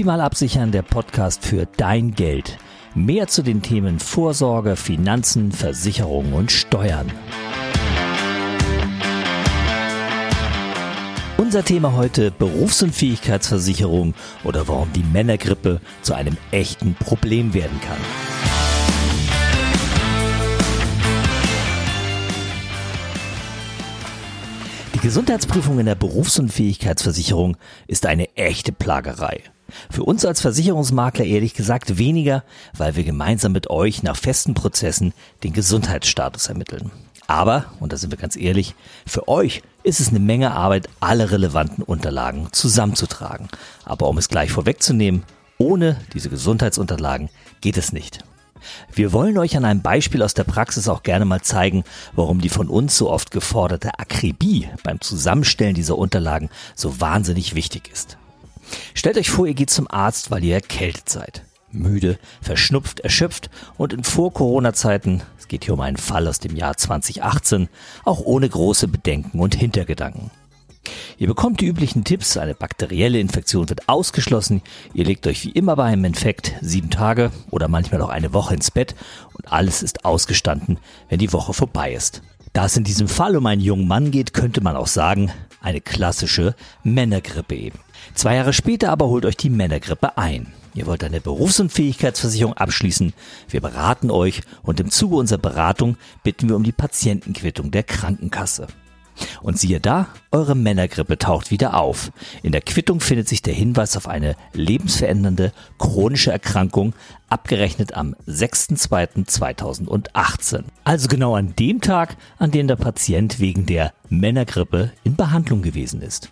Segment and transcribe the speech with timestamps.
[0.00, 2.56] Optimal absichern, der Podcast für dein Geld.
[2.94, 7.12] Mehr zu den Themen Vorsorge, Finanzen, Versicherungen und Steuern.
[11.36, 17.98] Unser Thema heute Berufsunfähigkeitsversicherung oder warum die Männergrippe zu einem echten Problem werden kann.
[24.94, 29.42] Die Gesundheitsprüfung in der Berufsunfähigkeitsversicherung ist eine echte Plagerei.
[29.90, 32.44] Für uns als Versicherungsmakler ehrlich gesagt weniger,
[32.76, 36.90] weil wir gemeinsam mit euch nach festen Prozessen den Gesundheitsstatus ermitteln.
[37.26, 38.74] Aber, und da sind wir ganz ehrlich,
[39.06, 43.48] für euch ist es eine Menge Arbeit, alle relevanten Unterlagen zusammenzutragen.
[43.84, 45.22] Aber um es gleich vorwegzunehmen,
[45.56, 47.28] ohne diese Gesundheitsunterlagen
[47.60, 48.24] geht es nicht.
[48.92, 52.48] Wir wollen euch an einem Beispiel aus der Praxis auch gerne mal zeigen, warum die
[52.48, 58.18] von uns so oft geforderte Akribie beim Zusammenstellen dieser Unterlagen so wahnsinnig wichtig ist.
[58.94, 61.44] Stellt euch vor, ihr geht zum Arzt, weil ihr erkältet seid.
[61.72, 66.76] Müde, verschnupft, erschöpft und in Vor-Corona-Zeiten, es geht hier um einen Fall aus dem Jahr
[66.76, 67.68] 2018,
[68.04, 70.30] auch ohne große Bedenken und Hintergedanken.
[71.18, 74.62] Ihr bekommt die üblichen Tipps, eine bakterielle Infektion wird ausgeschlossen,
[74.94, 78.54] ihr legt euch wie immer bei einem Infekt sieben Tage oder manchmal auch eine Woche
[78.54, 78.94] ins Bett
[79.34, 82.22] und alles ist ausgestanden, wenn die Woche vorbei ist.
[82.52, 85.80] Da es in diesem Fall um einen jungen Mann geht, könnte man auch sagen, eine
[85.80, 87.78] klassische Männergrippe eben.
[88.14, 90.52] Zwei Jahre später aber holt euch die Männergrippe ein.
[90.74, 93.12] Ihr wollt eine Berufsunfähigkeitsversicherung abschließen.
[93.48, 98.68] Wir beraten euch und im Zuge unserer Beratung bitten wir um die Patientenquittung der Krankenkasse.
[99.42, 102.10] Und siehe da, eure Männergrippe taucht wieder auf.
[102.42, 106.94] In der Quittung findet sich der Hinweis auf eine lebensverändernde chronische Erkrankung,
[107.28, 110.62] abgerechnet am 6.2.2018.
[110.84, 116.00] Also genau an dem Tag, an dem der Patient wegen der Männergrippe in Behandlung gewesen
[116.00, 116.30] ist.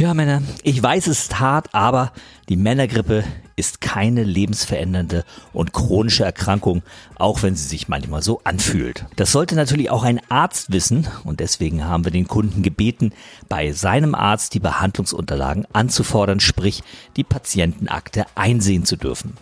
[0.00, 2.12] Ja, Männer, ich weiß, es ist hart, aber
[2.48, 3.22] die Männergrippe
[3.54, 6.82] ist keine lebensverändernde und chronische Erkrankung,
[7.16, 9.04] auch wenn sie sich manchmal so anfühlt.
[9.16, 13.12] Das sollte natürlich auch ein Arzt wissen und deswegen haben wir den Kunden gebeten,
[13.50, 16.82] bei seinem Arzt die Behandlungsunterlagen anzufordern, sprich
[17.18, 19.36] die Patientenakte einsehen zu dürfen.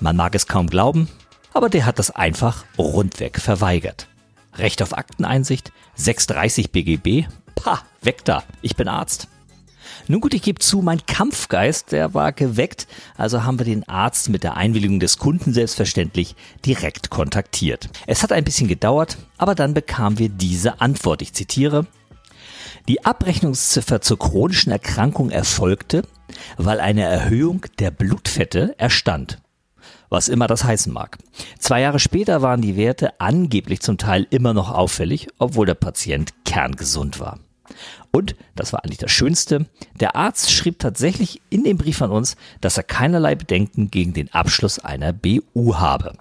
[0.00, 1.08] Man mag es kaum glauben,
[1.54, 4.06] aber der hat das einfach rundweg verweigert.
[4.58, 9.28] Recht auf Akteneinsicht, 630 BGB, pah, weg da, ich bin Arzt.
[10.06, 14.28] Nun gut, ich gebe zu, mein Kampfgeist, der war geweckt, also haben wir den Arzt
[14.28, 16.34] mit der Einwilligung des Kunden selbstverständlich
[16.64, 17.88] direkt kontaktiert.
[18.06, 21.22] Es hat ein bisschen gedauert, aber dann bekamen wir diese Antwort.
[21.22, 21.86] Ich zitiere.
[22.88, 26.02] Die Abrechnungsziffer zur chronischen Erkrankung erfolgte,
[26.56, 29.38] weil eine Erhöhung der Blutfette erstand
[30.10, 31.18] was immer das heißen mag.
[31.58, 36.32] Zwei Jahre später waren die Werte angeblich zum Teil immer noch auffällig, obwohl der Patient
[36.44, 37.38] kerngesund war.
[38.10, 39.66] Und, das war eigentlich das Schönste,
[40.00, 44.32] der Arzt schrieb tatsächlich in dem Brief an uns, dass er keinerlei Bedenken gegen den
[44.32, 46.14] Abschluss einer BU habe.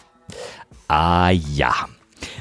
[0.88, 1.74] Ah ja.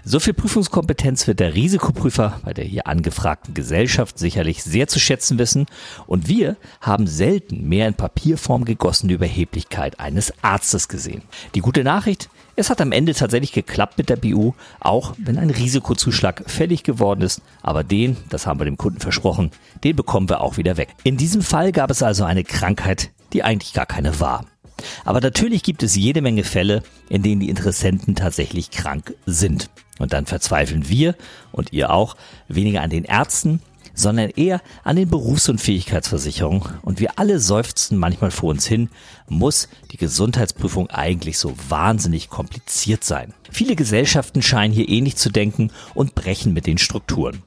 [0.05, 5.39] So viel Prüfungskompetenz wird der Risikoprüfer bei der hier angefragten Gesellschaft sicherlich sehr zu schätzen
[5.39, 5.67] wissen
[6.07, 11.23] und wir haben selten mehr in Papierform gegossene Überheblichkeit eines Arztes gesehen.
[11.55, 15.51] Die gute Nachricht, es hat am Ende tatsächlich geklappt mit der BU, auch wenn ein
[15.51, 17.43] Risikozuschlag fällig geworden ist.
[17.63, 19.51] Aber den, das haben wir dem Kunden versprochen,
[19.85, 20.89] den bekommen wir auch wieder weg.
[21.05, 24.47] In diesem Fall gab es also eine Krankheit, die eigentlich gar keine war.
[25.05, 29.71] Aber natürlich gibt es jede Menge Fälle, in denen die Interessenten tatsächlich krank sind.
[29.99, 31.15] Und dann verzweifeln wir
[31.53, 32.17] und ihr auch
[32.49, 33.63] weniger an den Ärzten,
[33.97, 36.63] sondern eher an den Berufsunfähigkeitsversicherungen.
[36.83, 38.91] Und wir alle seufzen manchmal vor uns hin,
[39.29, 43.35] muss die Gesundheitsprüfung eigentlich so wahnsinnig kompliziert sein.
[43.51, 47.43] Viele Gesellschaften scheinen hier ähnlich zu denken und brechen mit den Strukturen.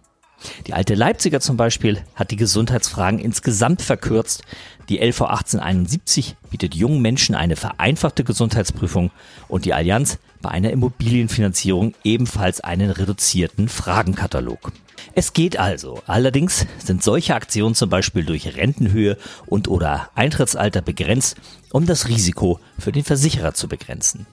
[0.67, 4.43] Die alte Leipziger zum Beispiel hat die Gesundheitsfragen insgesamt verkürzt.
[4.87, 9.11] Die LV 1871 bietet jungen Menschen eine vereinfachte Gesundheitsprüfung
[9.47, 14.71] und die Allianz bei einer Immobilienfinanzierung ebenfalls einen reduzierten Fragenkatalog.
[15.15, 16.01] Es geht also.
[16.05, 19.17] Allerdings sind solche Aktionen zum Beispiel durch Rentenhöhe
[19.47, 21.37] und oder Eintrittsalter begrenzt,
[21.71, 24.27] um das Risiko für den Versicherer zu begrenzen.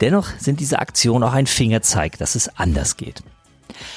[0.00, 3.22] Dennoch sind diese Aktionen auch ein Fingerzeig, dass es anders geht.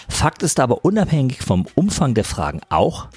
[0.08, 3.08] Fakt ist aber unabhängig vom Umfang der Fragen auch,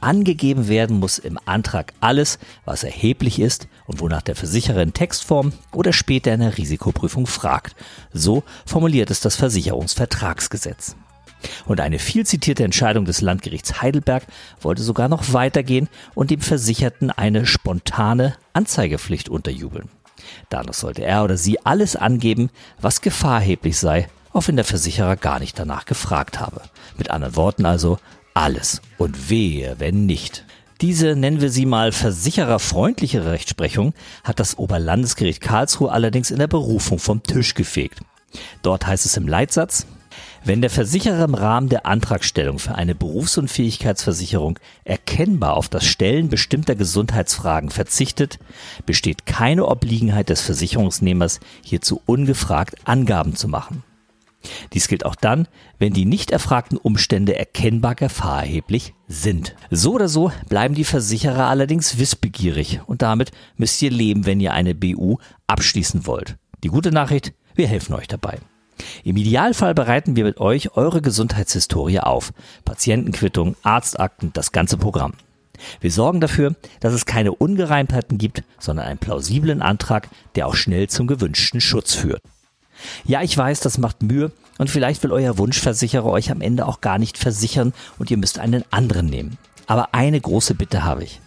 [0.00, 5.52] angegeben werden muss im Antrag alles, was erheblich ist und wonach der Versicherer in Textform
[5.72, 7.76] oder später in der Risikoprüfung fragt.
[8.12, 10.96] So formuliert es das Versicherungsvertragsgesetz.
[11.66, 14.26] Und eine viel zitierte Entscheidung des Landgerichts Heidelberg
[14.60, 19.88] wollte sogar noch weitergehen und dem Versicherten eine spontane Anzeigepflicht unterjubeln.
[20.48, 22.50] Danach sollte er oder sie alles angeben,
[22.80, 26.62] was gefahrheblich sei, auch wenn der Versicherer gar nicht danach gefragt habe.
[26.98, 27.98] Mit anderen Worten also,
[28.34, 30.44] alles und wehe, wenn nicht.
[30.80, 33.92] Diese nennen wir sie mal versichererfreundlichere Rechtsprechung
[34.24, 38.00] hat das Oberlandesgericht Karlsruhe allerdings in der Berufung vom Tisch gefegt.
[38.62, 39.86] Dort heißt es im Leitsatz,
[40.44, 46.74] wenn der Versicherer im Rahmen der Antragstellung für eine Berufsunfähigkeitsversicherung erkennbar auf das Stellen bestimmter
[46.74, 48.38] Gesundheitsfragen verzichtet,
[48.86, 53.82] besteht keine Obliegenheit des Versicherungsnehmers, hierzu ungefragt Angaben zu machen.
[54.72, 55.48] Dies gilt auch dann,
[55.78, 59.54] wenn die nicht erfragten Umstände erkennbar gefahrerheblich sind.
[59.70, 64.54] So oder so bleiben die Versicherer allerdings wissbegierig und damit müsst ihr leben, wenn ihr
[64.54, 66.36] eine BU abschließen wollt.
[66.64, 68.38] Die gute Nachricht, wir helfen euch dabei.
[69.04, 72.32] Im Idealfall bereiten wir mit euch eure Gesundheitshistorie auf.
[72.64, 75.14] Patientenquittung, Arztakten, das ganze Programm.
[75.80, 80.88] Wir sorgen dafür, dass es keine Ungereimtheiten gibt, sondern einen plausiblen Antrag, der auch schnell
[80.88, 82.22] zum gewünschten Schutz führt.
[83.04, 86.80] Ja, ich weiß, das macht Mühe und vielleicht will euer Wunschversicherer euch am Ende auch
[86.80, 89.36] gar nicht versichern und ihr müsst einen anderen nehmen.
[89.66, 91.20] Aber eine große Bitte habe ich.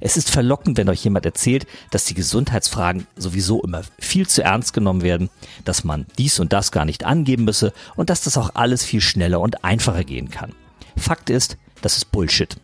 [0.00, 4.72] Es ist verlockend, wenn euch jemand erzählt, dass die Gesundheitsfragen sowieso immer viel zu ernst
[4.72, 5.30] genommen werden,
[5.64, 9.00] dass man dies und das gar nicht angeben müsse und dass das auch alles viel
[9.00, 10.52] schneller und einfacher gehen kann.
[10.96, 12.56] Fakt ist, das ist Bullshit.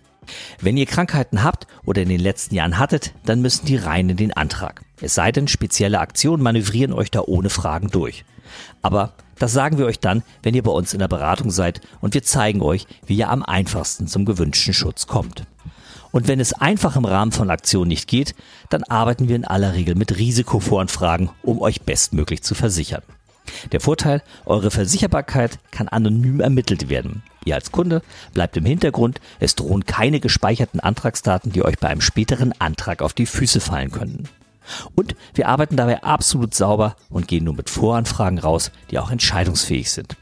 [0.61, 4.17] Wenn ihr Krankheiten habt oder in den letzten Jahren hattet, dann müssen die rein in
[4.17, 4.82] den Antrag.
[5.00, 8.25] Es sei denn, spezielle Aktionen manövrieren euch da ohne Fragen durch.
[8.82, 12.14] Aber das sagen wir euch dann, wenn ihr bei uns in der Beratung seid und
[12.14, 15.44] wir zeigen euch, wie ihr am einfachsten zum gewünschten Schutz kommt.
[16.16, 18.34] Und wenn es einfach im Rahmen von Aktionen nicht geht,
[18.70, 23.02] dann arbeiten wir in aller Regel mit Risikovoranfragen, um euch bestmöglich zu versichern.
[23.70, 27.22] Der Vorteil, eure Versicherbarkeit kann anonym ermittelt werden.
[27.44, 28.00] Ihr als Kunde
[28.32, 33.12] bleibt im Hintergrund, es drohen keine gespeicherten Antragsdaten, die euch bei einem späteren Antrag auf
[33.12, 34.24] die Füße fallen könnten.
[34.94, 39.90] Und wir arbeiten dabei absolut sauber und gehen nur mit Voranfragen raus, die auch entscheidungsfähig
[39.92, 40.16] sind.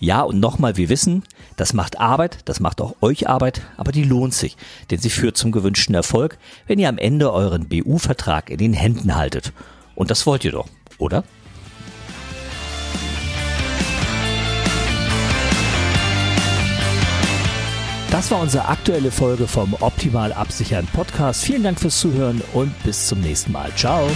[0.00, 1.22] Ja, und nochmal, wir wissen,
[1.56, 4.56] das macht Arbeit, das macht auch euch Arbeit, aber die lohnt sich,
[4.90, 9.16] denn sie führt zum gewünschten Erfolg, wenn ihr am Ende euren BU-Vertrag in den Händen
[9.16, 9.52] haltet.
[9.94, 10.68] Und das wollt ihr doch,
[10.98, 11.24] oder?
[18.16, 21.44] Das war unsere aktuelle Folge vom Optimal Absichern Podcast.
[21.44, 23.70] Vielen Dank fürs Zuhören und bis zum nächsten Mal.
[23.76, 24.08] Ciao.